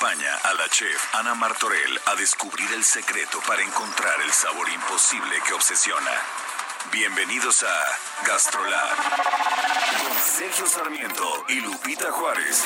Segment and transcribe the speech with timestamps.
[0.00, 5.36] Acompaña a la chef Ana Martorell a descubrir el secreto para encontrar el sabor imposible
[5.46, 6.10] que obsesiona.
[6.90, 12.64] Bienvenidos a Gastrolab con Sergio Sarmiento y Lupita Juárez.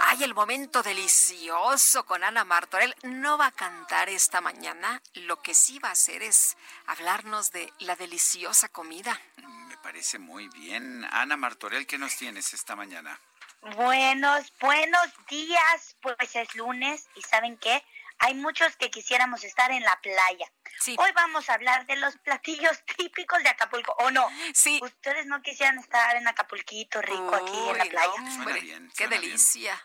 [0.00, 2.94] Ay, el momento delicioso con Ana Martorell.
[3.02, 5.00] No va a cantar esta mañana.
[5.14, 9.18] Lo que sí va a hacer es hablarnos de la deliciosa comida.
[9.38, 11.06] Me parece muy bien.
[11.10, 13.18] Ana Martorell, ¿qué nos tienes esta mañana?
[13.62, 15.96] Buenos, buenos días.
[16.02, 17.84] Pues es lunes y ¿saben qué?
[18.18, 20.50] Hay muchos que quisiéramos estar en la playa.
[20.80, 20.96] Sí.
[20.98, 24.28] Hoy vamos a hablar de los platillos típicos de Acapulco, ¿o no?
[24.52, 24.80] Sí.
[24.82, 28.08] ¿Ustedes no quisieran estar en Acapulquito rico aquí en la playa?
[28.18, 29.20] no, Suena hombre, bien, Qué bien.
[29.20, 29.80] delicia.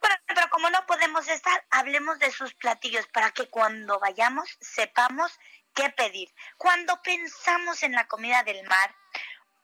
[0.00, 5.32] Bueno, pero como no podemos estar, hablemos de sus platillos para que cuando vayamos sepamos
[5.74, 6.32] qué pedir.
[6.56, 8.94] Cuando pensamos en la comida del mar,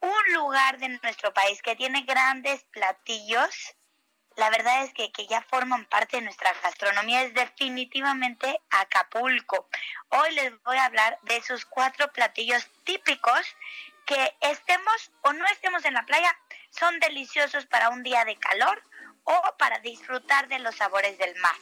[0.02, 3.74] un lugar de nuestro país que tiene grandes platillos,
[4.36, 9.68] la verdad es que, que ya forman parte de nuestra gastronomía, es definitivamente Acapulco.
[10.08, 13.56] Hoy les voy a hablar de sus cuatro platillos típicos
[14.04, 16.36] que estemos o no estemos en la playa,
[16.70, 18.82] son deliciosos para un día de calor
[19.24, 21.54] o para disfrutar de los sabores del mar.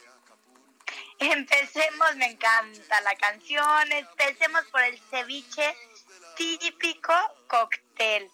[1.19, 5.75] Empecemos, me encanta la canción, empecemos por el ceviche
[6.59, 7.13] típico
[7.47, 8.29] cóctel.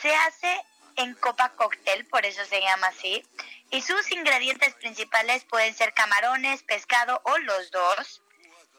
[0.00, 0.60] Se hace
[0.96, 3.22] en copa cóctel, por eso se llama así,
[3.70, 8.22] y sus ingredientes principales pueden ser camarones, pescado o los dos.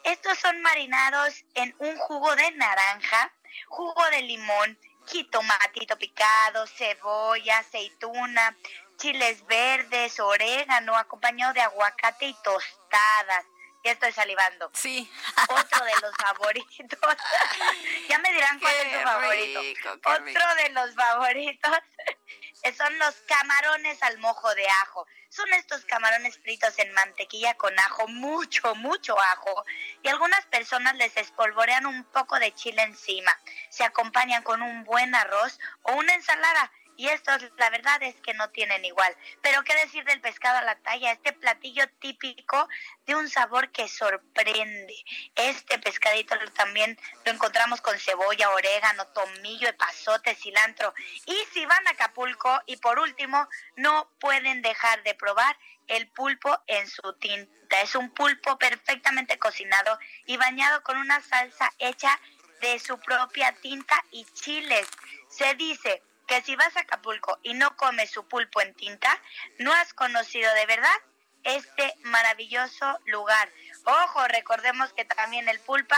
[0.04, 3.32] Estos son marinados en un jugo de naranja,
[3.68, 4.78] jugo de limón,
[5.08, 8.56] jitomatito picado, cebolla, aceituna,
[8.98, 13.46] chiles verdes, orégano, acompañado de aguacate y tostadas.
[13.84, 14.70] Ya estoy salivando.
[14.74, 15.10] Sí.
[15.48, 17.00] Otro de los favoritos.
[18.10, 19.62] ya me dirán cuál es su favorito.
[19.62, 20.56] rico, Otro rico.
[20.56, 21.72] de los favoritos
[22.78, 25.08] son los camarones al mojo de ajo.
[25.30, 29.64] Son estos camarones fritos en mantequilla con ajo, mucho, mucho ajo.
[30.04, 33.38] Y algunas personas les espolvorean un poco de chile encima.
[33.70, 36.72] Se acompañan con un buen arroz o una ensalada.
[37.00, 39.16] Y estos, la verdad es que no tienen igual.
[39.42, 42.68] Pero qué decir del pescado a la talla, este platillo típico
[43.06, 44.94] de un sabor que sorprende.
[45.34, 50.94] Este pescadito también lo encontramos con cebolla, orégano, tomillo, epazote, cilantro.
[51.26, 56.62] Y si van a Acapulco, y por último, no pueden dejar de probar el pulpo
[56.68, 57.80] en su tinta.
[57.82, 62.20] Es un pulpo perfectamente cocinado y bañado con una salsa hecha
[62.60, 64.86] de su propia tinta y chiles.
[65.30, 69.20] Se dice que si vas a Acapulco y no comes su pulpo en tinta,
[69.58, 70.96] no has conocido de verdad
[71.44, 73.52] este maravilloso lugar.
[73.84, 75.98] Ojo, recordemos que también el pulpa,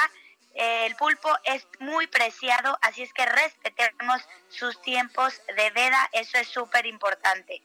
[0.53, 6.37] eh, el pulpo es muy preciado, así es que respetemos sus tiempos de veda, eso
[6.37, 7.61] es súper importante.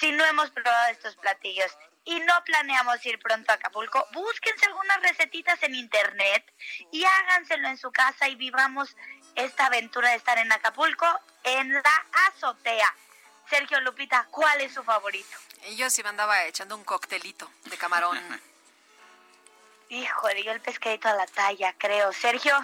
[0.00, 5.02] Si no hemos probado estos platillos y no planeamos ir pronto a Acapulco, búsquense algunas
[5.02, 6.50] recetitas en internet
[6.92, 8.96] y háganselo en su casa y vivamos
[9.36, 11.06] esta aventura de estar en Acapulco
[11.44, 12.92] en la azotea.
[13.48, 15.36] Sergio Lupita, ¿cuál es su favorito?
[15.68, 18.18] Y yo sí me andaba echando un coctelito de camarón.
[19.88, 22.12] Híjole, yo el pescadito a la talla, creo.
[22.12, 22.54] Sergio,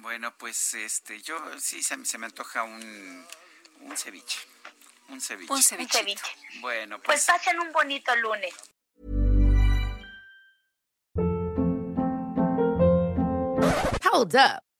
[0.00, 3.24] Bueno, pues este, yo sí se, me- se me antoja un,
[3.82, 4.38] un ceviche.
[5.08, 5.52] Un ceviche.
[5.52, 6.36] Un ceviche.
[6.60, 8.52] Bueno, Pues pues, pasen un bonito lunes.
[14.04, 14.62] Hold up.